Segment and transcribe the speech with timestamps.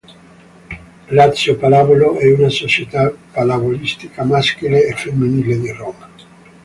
[1.11, 6.09] Lazio Pallavolo è una società pallavolistica maschile e femminile di Roma.